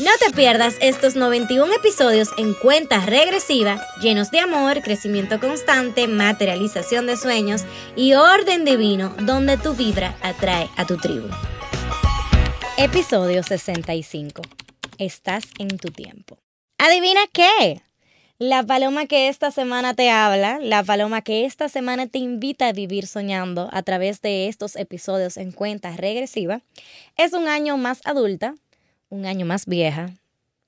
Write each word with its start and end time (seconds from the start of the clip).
No 0.00 0.12
te 0.18 0.34
pierdas 0.34 0.76
estos 0.80 1.14
91 1.14 1.74
episodios 1.74 2.30
en 2.38 2.54
cuenta 2.54 3.04
regresiva, 3.04 3.84
llenos 4.00 4.30
de 4.30 4.38
amor, 4.38 4.80
crecimiento 4.80 5.38
constante, 5.38 6.08
materialización 6.08 7.06
de 7.06 7.18
sueños 7.18 7.66
y 7.96 8.14
orden 8.14 8.64
divino, 8.64 9.14
donde 9.20 9.58
tu 9.58 9.74
vibra 9.74 10.16
atrae 10.22 10.70
a 10.78 10.86
tu 10.86 10.96
tribu. 10.96 11.28
Episodio 12.78 13.42
65. 13.42 14.40
Estás 14.96 15.44
en 15.58 15.76
tu 15.76 15.90
tiempo. 15.90 16.38
¿Adivina 16.78 17.20
qué? 17.30 17.82
La 18.38 18.62
paloma 18.62 19.04
que 19.04 19.28
esta 19.28 19.50
semana 19.50 19.92
te 19.92 20.08
habla, 20.08 20.60
la 20.62 20.82
paloma 20.82 21.20
que 21.20 21.44
esta 21.44 21.68
semana 21.68 22.06
te 22.06 22.16
invita 22.16 22.68
a 22.68 22.72
vivir 22.72 23.06
soñando 23.06 23.68
a 23.70 23.82
través 23.82 24.22
de 24.22 24.48
estos 24.48 24.76
episodios 24.76 25.36
en 25.36 25.52
cuenta 25.52 25.94
regresiva, 25.94 26.62
es 27.18 27.34
un 27.34 27.48
año 27.48 27.76
más 27.76 28.00
adulta, 28.06 28.54
un 29.10 29.26
año 29.26 29.44
más 29.44 29.66
vieja, 29.66 30.14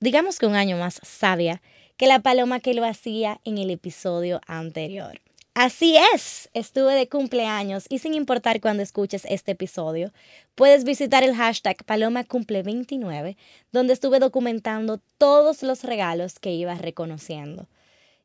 digamos 0.01 0.39
que 0.39 0.47
un 0.47 0.57
año 0.57 0.77
más 0.77 1.01
sabia 1.03 1.63
que 1.97 2.07
la 2.07 2.21
paloma 2.21 2.61
que 2.61 2.75
lo 2.75 2.85
hacía 2.85 3.41
en 3.45 3.59
el 3.59 3.71
episodio 3.71 4.41
anterior. 4.47 5.21
Así 5.55 5.97
es, 6.15 6.49
estuve 6.55 6.95
de 6.95 7.09
cumpleaños 7.09 7.85
y 7.91 7.99
sin 7.99 8.15
importar 8.15 8.61
cuando 8.61 8.83
escuches 8.83 9.27
este 9.29 9.53
episodio, 9.53 10.11
puedes 10.55 10.85
visitar 10.85 11.23
el 11.23 11.37
hashtag 11.37 11.85
Paloma 11.85 12.25
Cumple 12.25 12.63
29, 12.63 13.37
donde 13.71 13.93
estuve 13.93 14.19
documentando 14.19 14.99
todos 15.19 15.63
los 15.63 15.85
regalos 15.85 16.39
que 16.39 16.53
iba 16.53 16.75
reconociendo. 16.75 17.67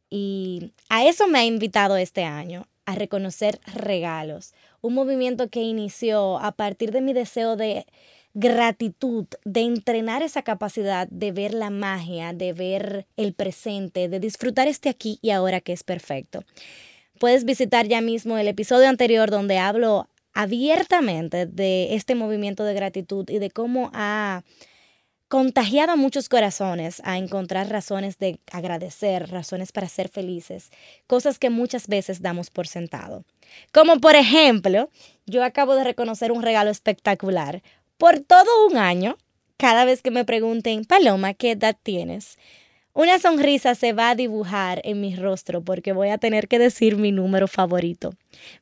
Y 0.09 0.71
a 0.87 1.05
eso 1.05 1.27
me 1.27 1.39
ha 1.39 1.45
invitado 1.45 1.97
este 1.97 2.23
año, 2.23 2.65
a 2.85 2.95
reconocer 2.95 3.59
regalos, 3.65 4.53
un 4.79 4.93
movimiento 4.93 5.49
que 5.49 5.59
inició 5.59 6.39
a 6.39 6.53
partir 6.53 6.91
de 6.91 7.01
mi 7.01 7.11
deseo 7.11 7.57
de 7.57 7.85
gratitud, 8.37 9.25
de 9.45 9.61
entrenar 9.61 10.21
esa 10.21 10.43
capacidad 10.43 11.07
de 11.07 11.31
ver 11.31 11.55
la 11.55 11.71
magia, 11.71 12.33
de 12.33 12.53
ver 12.53 13.07
el 13.17 13.33
presente, 13.33 14.09
de 14.09 14.19
disfrutar 14.19 14.67
este 14.67 14.89
aquí 14.89 15.17
y 15.23 15.31
ahora 15.31 15.59
que 15.59 15.73
es 15.73 15.83
perfecto. 15.83 16.43
Puedes 17.19 17.45
visitar 17.45 17.87
ya 17.87 17.99
mismo 17.99 18.37
el 18.37 18.47
episodio 18.47 18.89
anterior 18.89 19.31
donde 19.31 19.57
hablo 19.57 20.07
abiertamente 20.35 21.47
de 21.47 21.95
este 21.95 22.13
movimiento 22.13 22.63
de 22.63 22.75
gratitud 22.75 23.27
y 23.27 23.39
de 23.39 23.49
cómo 23.49 23.89
ha 23.95 24.43
contagiado 25.27 25.93
a 25.93 25.97
muchos 25.97 26.29
corazones 26.29 27.01
a 27.03 27.17
encontrar 27.17 27.69
razones 27.69 28.17
de 28.17 28.39
agradecer, 28.51 29.29
razones 29.29 29.71
para 29.71 29.89
ser 29.89 30.09
felices, 30.09 30.69
cosas 31.05 31.39
que 31.39 31.49
muchas 31.49 31.87
veces 31.87 32.21
damos 32.21 32.49
por 32.49 32.67
sentado. 32.67 33.25
Como 33.73 33.99
por 33.99 34.15
ejemplo, 34.15 34.89
yo 35.25 35.43
acabo 35.43 35.75
de 35.75 35.83
reconocer 35.83 36.31
un 36.31 36.43
regalo 36.43 36.69
espectacular, 36.69 37.61
por 37.97 38.19
todo 38.19 38.67
un 38.67 38.77
año, 38.77 39.17
cada 39.57 39.85
vez 39.85 40.01
que 40.01 40.11
me 40.11 40.25
pregunten, 40.25 40.85
Paloma, 40.85 41.33
¿qué 41.33 41.51
edad 41.51 41.75
tienes? 41.81 42.37
Una 42.93 43.19
sonrisa 43.19 43.75
se 43.75 43.93
va 43.93 44.09
a 44.09 44.15
dibujar 44.15 44.81
en 44.83 45.01
mi 45.01 45.15
rostro 45.15 45.61
porque 45.61 45.93
voy 45.93 46.09
a 46.09 46.17
tener 46.17 46.47
que 46.47 46.57
decir 46.57 46.97
mi 46.97 47.11
número 47.11 47.47
favorito. 47.47 48.15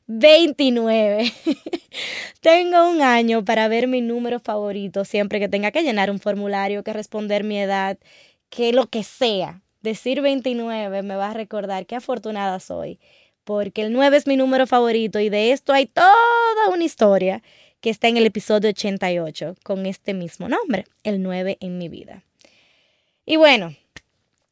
29. 0.08 1.32
Tengo 2.42 2.90
un 2.90 3.00
año 3.00 3.46
para 3.46 3.66
ver 3.68 3.88
mi 3.88 4.02
número 4.02 4.38
favorito 4.38 5.06
siempre 5.06 5.40
que 5.40 5.48
tenga 5.48 5.70
que 5.70 5.82
llenar 5.82 6.10
un 6.10 6.18
formulario, 6.18 6.84
que 6.84 6.92
responder 6.92 7.44
mi 7.44 7.58
edad, 7.58 7.96
que 8.50 8.74
lo 8.74 8.88
que 8.88 9.04
sea. 9.04 9.62
Decir 9.80 10.20
29 10.20 11.02
me 11.02 11.16
va 11.16 11.30
a 11.30 11.34
recordar 11.34 11.86
qué 11.86 11.96
afortunada 11.96 12.60
soy, 12.60 12.98
porque 13.44 13.82
el 13.82 13.92
9 13.94 14.18
es 14.18 14.26
mi 14.26 14.36
número 14.36 14.66
favorito 14.66 15.18
y 15.18 15.30
de 15.30 15.52
esto 15.52 15.72
hay 15.72 15.86
toda 15.86 16.68
una 16.70 16.84
historia 16.84 17.42
que 17.80 17.90
está 17.90 18.08
en 18.08 18.16
el 18.16 18.26
episodio 18.26 18.70
88 18.70 19.56
con 19.62 19.86
este 19.86 20.14
mismo 20.14 20.48
nombre, 20.48 20.86
el 21.04 21.22
9 21.22 21.58
en 21.60 21.78
mi 21.78 21.88
vida. 21.88 22.24
Y 23.24 23.36
bueno, 23.36 23.74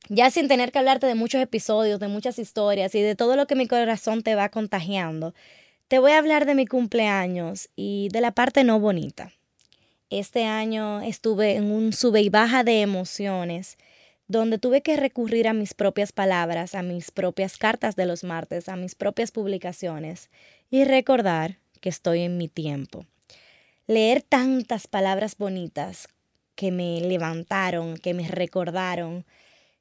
ya 0.08 0.30
sin 0.30 0.48
tener 0.48 0.72
que 0.72 0.78
hablarte 0.78 1.06
de 1.06 1.14
muchos 1.14 1.40
episodios, 1.40 2.00
de 2.00 2.08
muchas 2.08 2.38
historias 2.38 2.94
y 2.94 3.00
de 3.00 3.14
todo 3.14 3.36
lo 3.36 3.46
que 3.46 3.54
mi 3.54 3.66
corazón 3.66 4.22
te 4.22 4.34
va 4.34 4.50
contagiando, 4.50 5.34
te 5.88 5.98
voy 5.98 6.12
a 6.12 6.18
hablar 6.18 6.46
de 6.46 6.54
mi 6.54 6.66
cumpleaños 6.66 7.68
y 7.76 8.08
de 8.12 8.20
la 8.20 8.32
parte 8.32 8.64
no 8.64 8.80
bonita. 8.80 9.32
Este 10.10 10.44
año 10.44 11.00
estuve 11.00 11.56
en 11.56 11.70
un 11.70 11.92
sube 11.92 12.20
y 12.20 12.28
baja 12.28 12.64
de 12.64 12.82
emociones 12.82 13.78
donde 14.26 14.58
tuve 14.58 14.82
que 14.82 14.96
recurrir 14.96 15.48
a 15.48 15.52
mis 15.52 15.74
propias 15.74 16.12
palabras, 16.12 16.74
a 16.74 16.82
mis 16.82 17.10
propias 17.10 17.58
cartas 17.58 17.94
de 17.96 18.06
los 18.06 18.24
martes, 18.24 18.68
a 18.68 18.76
mis 18.76 18.94
propias 18.94 19.32
publicaciones 19.32 20.30
y 20.70 20.84
recordar 20.84 21.58
que 21.80 21.88
estoy 21.88 22.22
en 22.22 22.38
mi 22.38 22.48
tiempo 22.48 23.06
leer 23.86 24.22
tantas 24.22 24.86
palabras 24.86 25.36
bonitas 25.36 26.08
que 26.54 26.70
me 26.70 27.00
levantaron, 27.00 27.96
que 27.96 28.14
me 28.14 28.28
recordaron, 28.28 29.24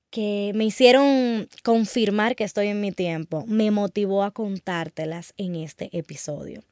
que 0.09 0.51
me 0.55 0.65
hicieron 0.65 1.49
confirmar 1.63 2.35
que 2.35 2.43
estoy 2.43 2.67
en 2.67 2.81
mi 2.81 2.91
tiempo, 2.91 3.45
me 3.47 3.71
motivó 3.71 4.23
a 4.23 4.31
contártelas 4.31 5.33
en 5.37 5.55
este 5.55 5.89
episodio. 5.97 6.63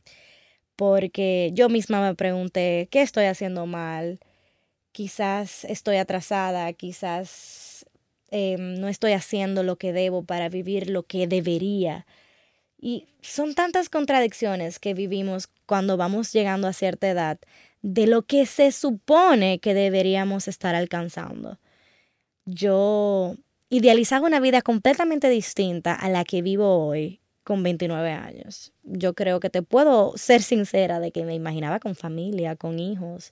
Porque 0.75 1.51
yo 1.53 1.69
misma 1.69 2.01
me 2.01 2.15
pregunté, 2.15 2.87
¿qué 2.91 3.01
estoy 3.01 3.25
haciendo 3.25 3.65
mal? 3.65 4.19
Quizás 4.91 5.63
estoy 5.65 5.97
atrasada, 5.97 6.71
quizás 6.73 7.85
em, 8.29 8.79
no 8.79 8.87
estoy 8.87 9.13
haciendo 9.13 9.63
lo 9.63 9.77
que 9.77 9.93
debo 9.93 10.23
para 10.23 10.49
vivir 10.49 10.89
lo 10.89 11.03
que 11.03 11.27
debería 11.27 12.05
y 12.81 13.07
son 13.21 13.53
tantas 13.53 13.89
contradicciones 13.89 14.79
que 14.79 14.95
vivimos 14.95 15.47
cuando 15.67 15.97
vamos 15.97 16.33
llegando 16.33 16.67
a 16.67 16.73
cierta 16.73 17.07
edad 17.07 17.39
de 17.83 18.07
lo 18.07 18.23
que 18.23 18.47
se 18.47 18.71
supone 18.71 19.59
que 19.59 19.75
deberíamos 19.75 20.47
estar 20.47 20.73
alcanzando. 20.73 21.59
Yo 22.45 23.35
idealizaba 23.69 24.27
una 24.27 24.39
vida 24.39 24.63
completamente 24.63 25.29
distinta 25.29 25.93
a 25.93 26.09
la 26.09 26.23
que 26.23 26.41
vivo 26.41 26.87
hoy 26.87 27.21
con 27.43 27.61
29 27.61 28.11
años. 28.11 28.73
Yo 28.83 29.13
creo 29.13 29.39
que 29.39 29.51
te 29.51 29.61
puedo 29.61 30.17
ser 30.17 30.41
sincera 30.41 30.99
de 30.99 31.11
que 31.11 31.23
me 31.23 31.35
imaginaba 31.35 31.79
con 31.79 31.95
familia, 31.95 32.55
con 32.55 32.79
hijos, 32.79 33.31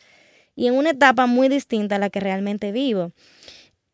y 0.56 0.68
en 0.68 0.76
una 0.76 0.92
etapa 0.92 1.26
muy 1.26 1.50
distinta 1.50 1.96
a 1.96 2.00
la 2.00 2.10
que 2.10 2.20
realmente 2.20 2.72
vivo. 2.72 3.12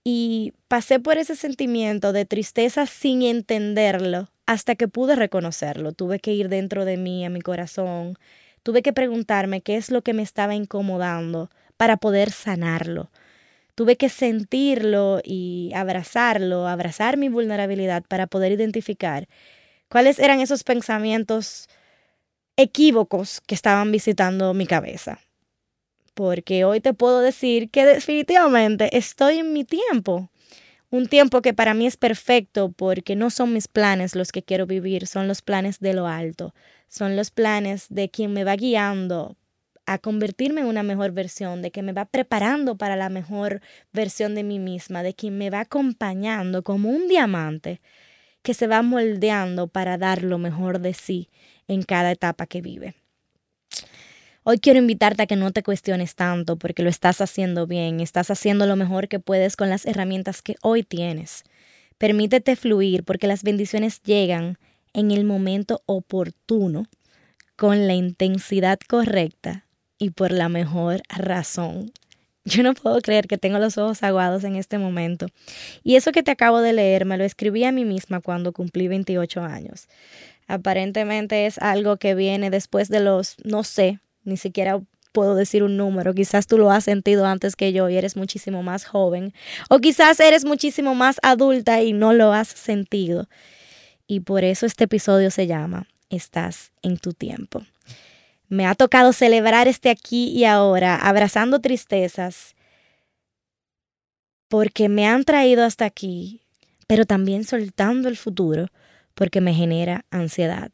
Y 0.04 0.54
pasé 0.68 1.00
por 1.00 1.18
ese 1.18 1.36
sentimiento 1.36 2.14
de 2.14 2.26
tristeza 2.26 2.86
sin 2.86 3.24
entenderlo 3.24 4.30
hasta 4.46 4.76
que 4.76 4.88
pude 4.88 5.16
reconocerlo. 5.16 5.92
Tuve 5.92 6.20
que 6.20 6.34
ir 6.34 6.50
dentro 6.50 6.86
de 6.86 6.98
mí, 6.98 7.26
a 7.26 7.30
mi 7.30 7.42
corazón. 7.42 8.18
Tuve 8.64 8.82
que 8.82 8.94
preguntarme 8.94 9.62
qué 9.62 9.76
es 9.76 9.92
lo 9.92 10.02
que 10.02 10.14
me 10.14 10.24
estaba 10.24 10.56
incomodando 10.56 11.50
para 11.78 11.98
poder 11.98 12.32
sanarlo. 12.32 13.12
Tuve 13.76 13.98
que 13.98 14.10
sentirlo 14.10 15.20
y 15.24 15.72
abrazarlo, 15.76 16.68
abrazar 16.68 17.18
mi 17.18 17.28
vulnerabilidad 17.30 18.04
para 18.08 18.28
poder 18.28 18.54
identificar 18.54 19.28
cuáles 19.90 20.18
eran 20.20 20.40
esos 20.40 20.64
pensamientos 20.64 21.68
equívocos 22.58 23.42
que 23.42 23.56
estaban 23.56 23.92
visitando 23.92 24.54
mi 24.54 24.66
cabeza. 24.66 25.20
Porque 26.14 26.64
hoy 26.64 26.80
te 26.80 26.94
puedo 26.94 27.20
decir 27.20 27.70
que 27.70 27.86
definitivamente 27.86 28.98
estoy 28.98 29.40
en 29.40 29.52
mi 29.52 29.66
tiempo. 29.66 30.30
Un 30.92 31.08
tiempo 31.08 31.42
que 31.42 31.54
para 31.54 31.74
mí 31.74 31.88
es 31.88 31.98
perfecto 31.98 32.72
porque 32.72 33.16
no 33.16 33.30
son 33.30 33.54
mis 33.54 33.68
planes 33.68 34.16
los 34.16 34.32
que 34.32 34.44
quiero 34.44 34.66
vivir, 34.66 35.08
son 35.08 35.28
los 35.28 35.42
planes 35.42 35.80
de 35.80 35.94
lo 35.94 36.08
alto, 36.08 36.54
son 36.88 37.16
los 37.16 37.32
planes 37.32 37.88
de 37.90 38.10
quien 38.10 38.34
me 38.34 38.44
va 38.44 38.56
guiando 38.56 39.36
a 39.86 39.98
convertirme 40.00 40.62
en 40.62 40.68
una 40.68 40.84
mejor 40.84 41.12
versión, 41.12 41.62
de 41.62 41.72
que 41.72 41.84
me 41.84 41.94
va 41.94 42.06
preparando 42.06 42.78
para 42.78 42.96
la 42.96 43.10
mejor 43.10 43.62
versión 43.94 44.36
de 44.36 44.44
mí 44.44 44.60
misma, 44.60 45.04
de 45.04 45.14
quien 45.14 45.38
me 45.38 45.50
va 45.50 45.62
acompañando 45.62 46.64
como 46.64 46.90
un 46.90 47.08
diamante 47.08 47.82
que 48.42 48.54
se 48.54 48.68
va 48.68 48.82
moldeando 48.82 49.68
para 49.68 49.98
dar 49.98 50.24
lo 50.24 50.38
mejor 50.38 50.80
de 50.80 50.94
sí 50.94 51.30
en 51.68 51.84
cada 51.84 52.12
etapa 52.12 52.46
que 52.48 52.62
vive. 52.62 52.96
Hoy 54.48 54.60
quiero 54.60 54.78
invitarte 54.78 55.24
a 55.24 55.26
que 55.26 55.36
no 55.36 55.50
te 55.50 55.64
cuestiones 55.64 56.14
tanto 56.14 56.56
porque 56.56 56.84
lo 56.84 56.90
estás 56.92 57.20
haciendo 57.20 57.66
bien, 57.66 58.00
estás 58.00 58.30
haciendo 58.30 58.68
lo 58.68 58.76
mejor 58.76 59.08
que 59.08 59.20
puedes 59.20 59.56
con 59.56 59.72
las 59.72 59.88
herramientas 59.88 60.44
que 60.44 60.56
hoy 60.62 60.84
tienes. 60.84 61.44
Permítete 61.98 62.56
fluir 62.56 63.04
porque 63.04 63.26
las 63.26 63.42
bendiciones 63.42 64.04
llegan 64.04 64.60
en 64.94 65.10
el 65.10 65.24
momento 65.24 65.82
oportuno, 65.88 66.86
con 67.56 67.88
la 67.88 67.96
intensidad 67.96 68.78
correcta 68.88 69.66
y 69.98 70.12
por 70.12 70.32
la 70.32 70.48
mejor 70.48 71.02
razón. 71.10 71.92
Yo 72.44 72.62
no 72.62 72.76
puedo 72.76 73.02
creer 73.02 73.26
que 73.26 73.40
tengo 73.40 73.58
los 73.58 73.80
ojos 73.80 74.04
aguados 74.04 74.44
en 74.44 74.58
este 74.58 74.78
momento. 74.78 75.26
Y 75.82 75.96
eso 75.96 76.12
que 76.12 76.22
te 76.22 76.30
acabo 76.30 76.62
de 76.62 76.74
leer 76.74 77.06
me 77.06 77.18
lo 77.18 77.24
escribí 77.24 77.64
a 77.64 77.72
mí 77.72 77.84
misma 77.84 78.22
cuando 78.22 78.54
cumplí 78.54 78.88
28 78.88 79.42
años. 79.42 79.88
Aparentemente 80.46 81.48
es 81.48 81.58
algo 81.58 81.98
que 81.98 82.14
viene 82.14 82.52
después 82.52 82.90
de 82.90 83.00
los, 83.00 83.38
no 83.44 83.64
sé, 83.64 84.00
ni 84.26 84.38
siquiera 84.38 84.82
puedo 85.16 85.34
decir 85.36 85.64
un 85.64 85.78
número, 85.78 86.14
quizás 86.14 86.46
tú 86.46 86.58
lo 86.58 86.70
has 86.70 86.84
sentido 86.84 87.26
antes 87.26 87.56
que 87.56 87.72
yo 87.72 87.90
y 87.90 87.96
eres 87.96 88.18
muchísimo 88.18 88.64
más 88.64 88.84
joven, 88.84 89.34
o 89.70 89.80
quizás 89.80 90.20
eres 90.20 90.44
muchísimo 90.44 90.94
más 90.94 91.20
adulta 91.24 91.82
y 91.82 91.94
no 91.94 92.12
lo 92.12 92.34
has 92.34 92.50
sentido. 92.50 93.30
Y 94.08 94.20
por 94.20 94.44
eso 94.44 94.66
este 94.66 94.84
episodio 94.84 95.32
se 95.32 95.48
llama 95.48 95.88
Estás 96.10 96.74
en 96.82 96.98
tu 96.98 97.14
tiempo. 97.14 97.64
Me 98.50 98.68
ha 98.68 98.76
tocado 98.76 99.14
celebrar 99.14 99.68
este 99.68 99.90
aquí 99.90 100.28
y 100.30 100.44
ahora, 100.44 100.98
abrazando 100.98 101.62
tristezas, 101.62 102.56
porque 104.50 104.90
me 104.90 105.08
han 105.08 105.24
traído 105.24 105.64
hasta 105.64 105.86
aquí, 105.86 106.42
pero 106.88 107.06
también 107.06 107.46
soltando 107.46 108.10
el 108.10 108.18
futuro, 108.18 108.68
porque 109.16 109.42
me 109.42 109.54
genera 109.54 110.06
ansiedad. 110.12 110.72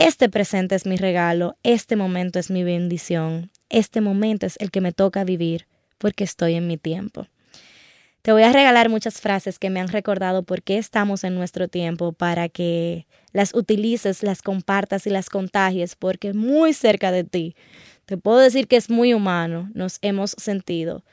Este 0.00 0.30
presente 0.30 0.74
es 0.74 0.86
mi 0.86 0.96
regalo, 0.96 1.58
este 1.62 1.94
momento 1.94 2.38
es 2.38 2.50
mi 2.50 2.64
bendición, 2.64 3.50
este 3.68 4.00
momento 4.00 4.46
es 4.46 4.56
el 4.58 4.70
que 4.70 4.80
me 4.80 4.92
toca 4.92 5.24
vivir, 5.24 5.66
porque 5.98 6.24
estoy 6.24 6.54
en 6.54 6.66
mi 6.66 6.78
tiempo. 6.78 7.26
Te 8.22 8.32
voy 8.32 8.44
a 8.44 8.50
regalar 8.50 8.88
muchas 8.88 9.20
frases 9.20 9.58
que 9.58 9.68
me 9.68 9.78
han 9.78 9.88
recordado 9.88 10.42
por 10.42 10.62
qué 10.62 10.78
estamos 10.78 11.22
en 11.22 11.34
nuestro 11.34 11.68
tiempo 11.68 12.12
para 12.12 12.48
que 12.48 13.06
las 13.32 13.54
utilices, 13.54 14.22
las 14.22 14.40
compartas 14.40 15.06
y 15.06 15.10
las 15.10 15.28
contagies, 15.28 15.96
porque 15.96 16.32
muy 16.32 16.72
cerca 16.72 17.12
de 17.12 17.24
ti, 17.24 17.54
te 18.06 18.16
puedo 18.16 18.38
decir 18.38 18.68
que 18.68 18.76
es 18.76 18.88
muy 18.88 19.12
humano, 19.12 19.70
nos 19.74 19.98
hemos 20.00 20.30
sentido 20.30 21.04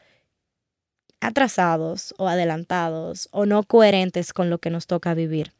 atrasados 1.19 2.15
o 2.17 2.29
adelantados 2.29 3.27
o 3.33 3.45
no 3.45 3.63
coherentes 3.63 4.31
con 4.31 4.49
lo 4.49 4.59
que 4.59 4.69
nos 4.69 4.87
toca 4.87 5.13
vivir. 5.13 5.56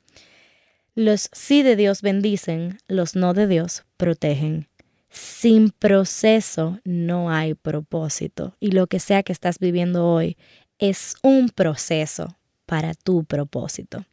Los 0.98 1.30
sí 1.32 1.62
de 1.62 1.76
Dios 1.76 2.02
bendicen, 2.02 2.80
los 2.88 3.16
no 3.16 3.36
de 3.36 3.46
Dios 3.46 3.84
protegen. 3.98 4.68
Sin 5.12 5.70
proceso 5.70 6.80
no 6.86 7.30
hay 7.30 7.54
propósito 7.54 8.56
y 8.60 8.72
lo 8.72 8.88
que 8.88 9.00
sea 9.00 9.22
que 9.22 9.32
estás 9.32 9.60
viviendo 9.60 10.08
hoy 10.08 10.38
es 10.80 11.14
un 11.22 11.50
proceso 11.50 12.36
para 12.66 12.96
tu 12.96 13.26
propósito. 13.26 14.06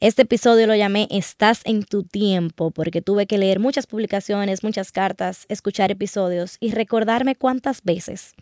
Este 0.00 0.22
episodio 0.22 0.66
lo 0.66 0.74
llamé 0.74 1.08
Estás 1.10 1.60
en 1.64 1.82
tu 1.82 2.04
tiempo 2.04 2.70
porque 2.70 3.02
tuve 3.02 3.26
que 3.26 3.36
leer 3.36 3.60
muchas 3.60 3.86
publicaciones, 3.86 4.64
muchas 4.64 4.92
cartas, 4.92 5.44
escuchar 5.50 5.90
episodios 5.90 6.56
y 6.58 6.70
recordarme 6.70 7.36
cuántas 7.36 7.82
veces 7.82 8.32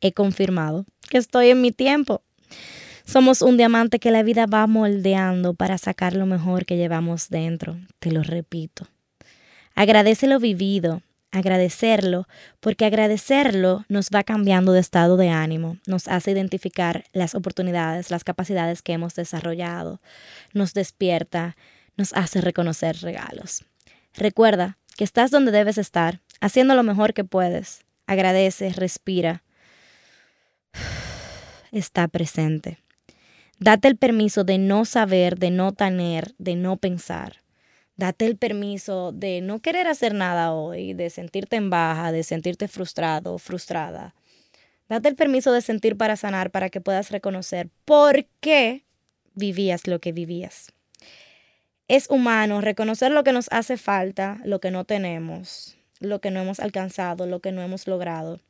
he 0.00 0.10
confirmado 0.10 0.86
que 1.08 1.18
estoy 1.18 1.50
en 1.50 1.60
mi 1.60 1.70
tiempo. 1.70 2.24
Somos 3.04 3.42
un 3.42 3.56
diamante 3.56 3.98
que 3.98 4.10
la 4.10 4.22
vida 4.22 4.46
va 4.46 4.66
moldeando 4.66 5.54
para 5.54 5.78
sacar 5.78 6.14
lo 6.14 6.26
mejor 6.26 6.64
que 6.64 6.76
llevamos 6.76 7.28
dentro. 7.28 7.76
Te 7.98 8.10
lo 8.10 8.22
repito. 8.22 8.86
Agradece 9.74 10.26
lo 10.26 10.38
vivido, 10.38 11.02
agradecerlo, 11.32 12.28
porque 12.60 12.84
agradecerlo 12.84 13.84
nos 13.88 14.10
va 14.14 14.22
cambiando 14.22 14.72
de 14.72 14.80
estado 14.80 15.16
de 15.16 15.30
ánimo, 15.30 15.78
nos 15.86 16.06
hace 16.08 16.30
identificar 16.30 17.04
las 17.12 17.34
oportunidades, 17.34 18.10
las 18.10 18.22
capacidades 18.22 18.82
que 18.82 18.92
hemos 18.92 19.14
desarrollado, 19.14 20.00
nos 20.52 20.74
despierta, 20.74 21.56
nos 21.96 22.12
hace 22.12 22.40
reconocer 22.42 22.98
regalos. 23.00 23.64
Recuerda 24.14 24.76
que 24.96 25.04
estás 25.04 25.30
donde 25.30 25.52
debes 25.52 25.78
estar, 25.78 26.20
haciendo 26.40 26.74
lo 26.74 26.82
mejor 26.82 27.14
que 27.14 27.24
puedes. 27.24 27.80
Agradece, 28.06 28.70
respira. 28.70 29.42
Está 31.72 32.08
presente. 32.08 32.81
Date 33.58 33.88
el 33.88 33.96
permiso 33.96 34.44
de 34.44 34.58
no 34.58 34.84
saber, 34.84 35.38
de 35.38 35.50
no 35.50 35.72
tener, 35.72 36.34
de 36.38 36.56
no 36.56 36.76
pensar. 36.76 37.42
Date 37.96 38.26
el 38.26 38.36
permiso 38.36 39.12
de 39.12 39.40
no 39.40 39.60
querer 39.60 39.86
hacer 39.86 40.14
nada 40.14 40.52
hoy, 40.52 40.94
de 40.94 41.10
sentirte 41.10 41.56
en 41.56 41.70
baja, 41.70 42.10
de 42.10 42.22
sentirte 42.22 42.66
frustrado, 42.66 43.38
frustrada. 43.38 44.14
Date 44.88 45.08
el 45.08 45.14
permiso 45.14 45.52
de 45.52 45.60
sentir 45.60 45.96
para 45.96 46.16
sanar, 46.16 46.50
para 46.50 46.68
que 46.68 46.80
puedas 46.80 47.10
reconocer 47.10 47.68
por 47.84 48.26
qué 48.40 48.84
vivías 49.34 49.86
lo 49.86 50.00
que 50.00 50.12
vivías. 50.12 50.72
Es 51.88 52.08
humano 52.10 52.60
reconocer 52.60 53.12
lo 53.12 53.24
que 53.24 53.32
nos 53.32 53.48
hace 53.50 53.76
falta, 53.76 54.40
lo 54.44 54.60
que 54.60 54.70
no 54.70 54.84
tenemos, 54.84 55.76
lo 56.00 56.20
que 56.20 56.30
no 56.30 56.40
hemos 56.40 56.60
alcanzado, 56.60 57.26
lo 57.26 57.40
que 57.40 57.52
no 57.52 57.62
hemos 57.62 57.86
logrado. 57.86 58.40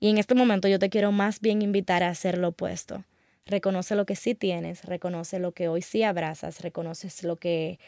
Y 0.00 0.10
en 0.10 0.18
este 0.18 0.34
momento 0.34 0.66
yo 0.68 0.78
te 0.78 0.90
quiero 0.90 1.12
más 1.12 1.40
bien 1.40 1.62
invitar 1.62 2.02
a 2.02 2.08
hacer 2.08 2.38
lo 2.38 2.48
opuesto. 2.48 3.04
Reconoce 3.46 3.94
lo 3.96 4.06
que 4.06 4.16
sí 4.16 4.34
tienes, 4.34 4.84
reconoce 4.84 5.38
lo 5.38 5.52
que 5.52 5.68
hoy 5.68 5.82
sí 5.82 6.02
abrazas, 6.02 6.60
reconoces 6.60 7.24
lo 7.24 7.36
que 7.36 7.78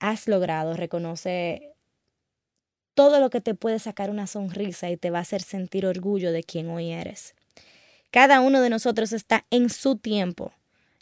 has 0.00 0.26
logrado, 0.28 0.74
reconoce 0.74 1.74
todo 2.94 3.20
lo 3.20 3.30
que 3.30 3.40
te 3.40 3.54
puede 3.54 3.78
sacar 3.78 4.10
una 4.10 4.26
sonrisa 4.26 4.90
y 4.90 4.96
te 4.96 5.10
va 5.10 5.18
a 5.18 5.22
hacer 5.22 5.42
sentir 5.42 5.86
orgullo 5.86 6.32
de 6.32 6.42
quien 6.42 6.70
hoy 6.70 6.90
eres. 6.90 7.34
Cada 8.10 8.40
uno 8.40 8.60
de 8.60 8.70
nosotros 8.70 9.12
está 9.12 9.44
en 9.50 9.68
su 9.68 9.96
tiempo. 9.96 10.52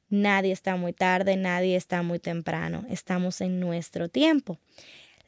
Nadie 0.09 0.53
está 0.53 0.77
muy 0.77 0.93
tarde, 0.93 1.37
nadie 1.37 1.77
está 1.77 2.03
muy 2.03 2.19
temprano. 2.19 2.85
Estamos 2.89 3.41
en 3.41 3.61
nuestro 3.61 4.09
tiempo. 4.09 4.59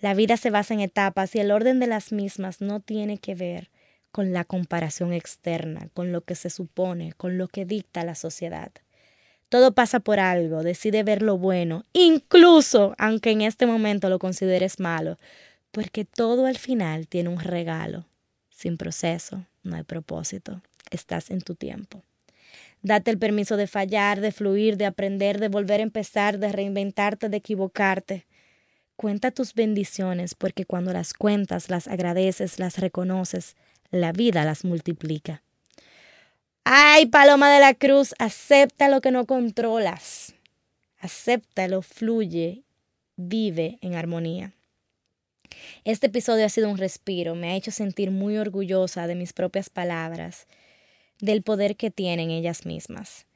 La 0.01 0.15
vida 0.15 0.37
se 0.37 0.51
basa 0.51 0.75
en 0.75 0.81
etapas 0.81 1.35
y 1.35 1.41
el 1.41 1.51
orden 1.51 1.81
de 1.81 1.87
las 1.87 2.13
mismas 2.13 2.61
no 2.61 2.81
tiene 2.81 3.19
que 3.19 3.35
ver 3.35 3.71
con 4.15 4.33
la 4.33 4.45
comparación 4.45 5.13
externa, 5.13 5.89
con 5.93 6.13
lo 6.13 6.21
que 6.21 6.37
se 6.37 6.49
supone, 6.49 7.15
con 7.15 7.37
lo 7.37 7.49
que 7.49 7.65
dicta 7.65 8.05
la 8.05 8.15
sociedad. 8.15 8.71
Todo 9.49 9.75
pasa 9.75 9.99
por 9.99 10.21
algo, 10.21 10.63
decide 10.63 11.03
ver 11.03 11.21
lo 11.21 11.37
bueno, 11.37 11.85
incluso 11.93 12.95
aunque 12.97 13.33
en 13.33 13.41
este 13.41 13.67
momento 13.67 14.09
lo 14.09 14.21
consideres 14.21 14.79
malo, 14.79 15.19
porque 15.73 16.05
todo 16.05 16.47
al 16.47 16.59
final 16.59 17.09
tiene 17.09 17.29
un 17.29 17.41
regalo. 17.41 18.07
Sin 18.51 18.77
proceso, 18.77 19.45
no 19.65 19.75
hay 19.75 19.83
propósito. 19.83 20.63
Estás 20.93 21.33
en 21.33 21.41
tu 21.41 21.57
tiempo. 21.57 22.05
Date 22.83 23.11
el 23.11 23.19
permiso 23.19 23.57
de 23.57 23.67
fallar, 23.67 24.21
de 24.21 24.31
fluir, 24.31 24.77
de 24.77 24.87
aprender, 24.87 25.41
de 25.41 25.49
volver 25.49 25.81
a 25.81 25.83
empezar, 25.83 26.39
de 26.39 26.53
reinventarte, 26.53 27.29
de 27.29 27.37
equivocarte. 27.37 28.27
Cuenta 28.95 29.33
tus 29.33 29.55
bendiciones 29.55 30.37
porque 30.37 30.67
cuando 30.67 30.93
las 30.93 31.15
cuentas, 31.15 31.69
las 31.69 31.89
agradeces, 31.89 32.61
las 32.61 32.79
reconoces, 32.79 33.57
la 33.91 34.13
vida 34.13 34.45
las 34.45 34.65
multiplica. 34.65 35.43
Ay, 36.65 37.07
Paloma 37.07 37.53
de 37.53 37.61
la 37.61 37.75
Cruz, 37.75 38.15
acepta 38.19 38.89
lo 38.89 39.01
que 39.01 39.11
no 39.11 39.27
controlas. 39.27 40.35
Acéptalo, 40.99 41.83
fluye, 41.83 42.63
vive 43.17 43.79
en 43.83 43.95
armonía. 43.95 44.53
Este 45.85 46.07
episodio 46.07 46.47
ha 46.47 46.49
sido 46.49 46.71
un 46.71 46.79
respiro, 46.79 47.35
me 47.35 47.51
ha 47.51 47.57
hecho 47.57 47.71
sentir 47.71 48.11
muy 48.11 48.39
orgullosa 48.39 49.07
de 49.07 49.15
mis 49.15 49.33
propias 49.33 49.69
palabras, 49.71 50.47
del 51.21 51.43
poder 51.43 51.77
que 51.77 51.91
tienen 51.91 52.31
ellas 52.31 52.67
mismas. 52.67 53.27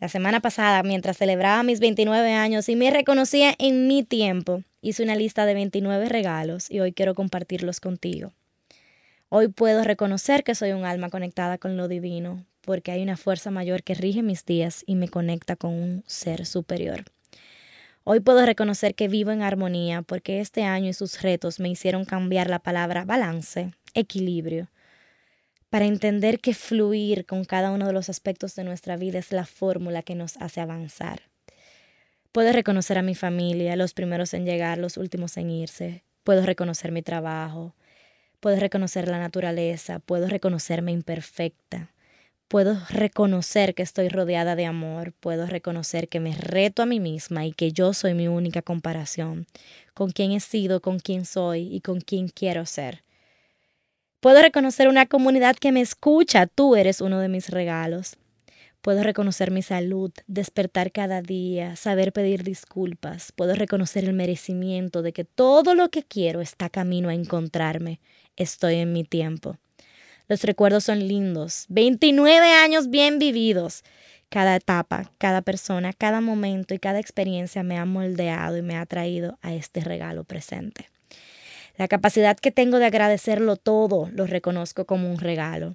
La 0.00 0.08
semana 0.08 0.40
pasada, 0.40 0.82
mientras 0.82 1.18
celebraba 1.18 1.62
mis 1.62 1.78
29 1.78 2.32
años 2.32 2.68
y 2.68 2.74
me 2.74 2.90
reconocía 2.90 3.54
en 3.58 3.86
mi 3.86 4.02
tiempo, 4.02 4.64
hice 4.80 5.04
una 5.04 5.14
lista 5.14 5.46
de 5.46 5.54
29 5.54 6.08
regalos 6.08 6.68
y 6.68 6.80
hoy 6.80 6.92
quiero 6.92 7.14
compartirlos 7.14 7.78
contigo. 7.78 8.32
Hoy 9.34 9.48
puedo 9.48 9.82
reconocer 9.82 10.44
que 10.44 10.54
soy 10.54 10.72
un 10.72 10.84
alma 10.84 11.08
conectada 11.08 11.56
con 11.56 11.78
lo 11.78 11.88
divino, 11.88 12.44
porque 12.60 12.92
hay 12.92 13.02
una 13.02 13.16
fuerza 13.16 13.50
mayor 13.50 13.82
que 13.82 13.94
rige 13.94 14.22
mis 14.22 14.44
días 14.44 14.84
y 14.84 14.94
me 14.94 15.08
conecta 15.08 15.56
con 15.56 15.72
un 15.72 16.04
ser 16.06 16.44
superior. 16.44 17.04
Hoy 18.04 18.20
puedo 18.20 18.44
reconocer 18.44 18.94
que 18.94 19.08
vivo 19.08 19.30
en 19.30 19.40
armonía 19.40 20.02
porque 20.02 20.40
este 20.40 20.64
año 20.64 20.90
y 20.90 20.92
sus 20.92 21.22
retos 21.22 21.60
me 21.60 21.70
hicieron 21.70 22.04
cambiar 22.04 22.50
la 22.50 22.58
palabra 22.58 23.06
balance, 23.06 23.70
equilibrio, 23.94 24.68
para 25.70 25.86
entender 25.86 26.38
que 26.38 26.52
fluir 26.52 27.24
con 27.24 27.46
cada 27.46 27.70
uno 27.70 27.86
de 27.86 27.94
los 27.94 28.10
aspectos 28.10 28.54
de 28.54 28.64
nuestra 28.64 28.98
vida 28.98 29.18
es 29.18 29.32
la 29.32 29.46
fórmula 29.46 30.02
que 30.02 30.14
nos 30.14 30.36
hace 30.42 30.60
avanzar. 30.60 31.22
Puedo 32.32 32.52
reconocer 32.52 32.98
a 32.98 33.02
mi 33.02 33.14
familia, 33.14 33.76
los 33.76 33.94
primeros 33.94 34.34
en 34.34 34.44
llegar, 34.44 34.76
los 34.76 34.98
últimos 34.98 35.38
en 35.38 35.48
irse. 35.48 36.04
Puedo 36.22 36.44
reconocer 36.44 36.92
mi 36.92 37.00
trabajo. 37.00 37.74
Puedo 38.42 38.56
reconocer 38.58 39.06
la 39.06 39.20
naturaleza. 39.20 40.00
Puedo 40.00 40.26
reconocerme 40.26 40.90
imperfecta. 40.90 41.92
Puedo 42.48 42.76
reconocer 42.90 43.72
que 43.72 43.84
estoy 43.84 44.08
rodeada 44.08 44.56
de 44.56 44.66
amor, 44.66 45.12
puedo 45.12 45.46
reconocer 45.46 46.08
que 46.08 46.18
me 46.18 46.34
reto 46.34 46.82
a 46.82 46.86
mí 46.86 46.98
misma 46.98 47.46
y 47.46 47.52
que 47.52 47.70
yo 47.70 47.94
soy 47.94 48.14
mi 48.14 48.26
única 48.26 48.60
comparación, 48.60 49.46
con 49.94 50.10
quién 50.10 50.32
he 50.32 50.40
sido, 50.40 50.82
con 50.82 50.98
quién 50.98 51.24
soy 51.24 51.72
y 51.72 51.82
con 51.82 52.00
quién 52.00 52.28
quiero 52.28 52.66
ser. 52.66 53.04
Puedo 54.18 54.42
reconocer 54.42 54.88
una 54.88 55.06
comunidad 55.06 55.54
que 55.54 55.70
me 55.70 55.80
escucha, 55.80 56.48
tú 56.48 56.74
eres 56.74 57.00
uno 57.00 57.20
de 57.20 57.28
mis 57.28 57.48
regalos. 57.48 58.16
Puedo 58.82 59.04
reconocer 59.04 59.52
mi 59.52 59.62
salud, 59.62 60.10
despertar 60.26 60.90
cada 60.90 61.22
día, 61.22 61.76
saber 61.76 62.12
pedir 62.12 62.42
disculpas. 62.42 63.30
Puedo 63.30 63.54
reconocer 63.54 64.04
el 64.04 64.12
merecimiento 64.12 65.02
de 65.02 65.12
que 65.12 65.24
todo 65.24 65.76
lo 65.76 65.88
que 65.90 66.02
quiero 66.02 66.40
está 66.40 66.68
camino 66.68 67.08
a 67.08 67.14
encontrarme. 67.14 68.00
Estoy 68.36 68.76
en 68.76 68.92
mi 68.92 69.04
tiempo. 69.04 69.56
Los 70.28 70.42
recuerdos 70.44 70.84
son 70.84 71.06
lindos. 71.06 71.66
29 71.68 72.46
años 72.52 72.88
bien 72.88 73.18
vividos. 73.18 73.84
Cada 74.30 74.56
etapa, 74.56 75.12
cada 75.18 75.42
persona, 75.42 75.92
cada 75.92 76.22
momento 76.22 76.72
y 76.72 76.78
cada 76.78 76.98
experiencia 76.98 77.62
me 77.62 77.78
ha 77.78 77.84
moldeado 77.84 78.56
y 78.56 78.62
me 78.62 78.76
ha 78.76 78.86
traído 78.86 79.38
a 79.42 79.52
este 79.52 79.80
regalo 79.80 80.24
presente. 80.24 80.88
La 81.76 81.88
capacidad 81.88 82.38
que 82.38 82.50
tengo 82.50 82.78
de 82.78 82.86
agradecerlo 82.86 83.56
todo 83.56 84.08
lo 84.12 84.26
reconozco 84.26 84.86
como 84.86 85.10
un 85.10 85.18
regalo. 85.18 85.74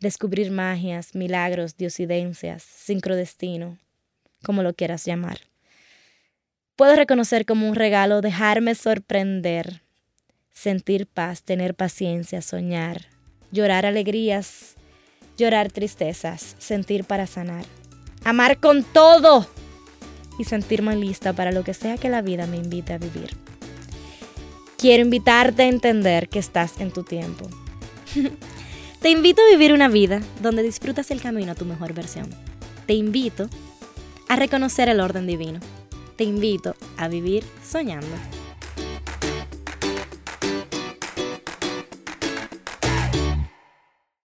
Descubrir 0.00 0.50
magias, 0.50 1.14
milagros, 1.14 1.76
diosidencias, 1.76 2.62
sincrodestino, 2.62 3.78
como 4.42 4.62
lo 4.62 4.74
quieras 4.74 5.04
llamar. 5.04 5.38
Puedo 6.76 6.96
reconocer 6.96 7.46
como 7.46 7.68
un 7.68 7.74
regalo 7.74 8.20
dejarme 8.20 8.74
sorprender, 8.74 9.83
sentir 10.54 11.06
paz, 11.06 11.42
tener 11.42 11.74
paciencia, 11.74 12.40
soñar, 12.40 13.02
llorar 13.50 13.84
alegrías, 13.84 14.76
llorar 15.36 15.70
tristezas, 15.70 16.56
sentir 16.58 17.04
para 17.04 17.26
sanar, 17.26 17.66
amar 18.24 18.58
con 18.58 18.84
todo 18.84 19.46
y 20.38 20.44
sentirme 20.44 20.96
lista 20.96 21.32
para 21.32 21.52
lo 21.52 21.64
que 21.64 21.74
sea 21.74 21.98
que 21.98 22.08
la 22.08 22.22
vida 22.22 22.46
me 22.46 22.56
invite 22.56 22.92
a 22.92 22.98
vivir. 22.98 23.36
Quiero 24.78 25.02
invitarte 25.02 25.62
a 25.62 25.68
entender 25.68 26.28
que 26.28 26.38
estás 26.38 26.80
en 26.80 26.90
tu 26.90 27.02
tiempo. 27.02 27.48
Te 29.00 29.10
invito 29.10 29.42
a 29.42 29.50
vivir 29.50 29.72
una 29.72 29.88
vida 29.88 30.22
donde 30.40 30.62
disfrutas 30.62 31.10
el 31.10 31.20
camino 31.20 31.52
a 31.52 31.54
tu 31.54 31.64
mejor 31.64 31.92
versión. 31.92 32.28
Te 32.86 32.94
invito 32.94 33.48
a 34.28 34.36
reconocer 34.36 34.88
el 34.88 35.00
orden 35.00 35.26
divino. 35.26 35.60
Te 36.16 36.24
invito 36.24 36.74
a 36.96 37.08
vivir 37.08 37.44
soñando. 37.62 38.06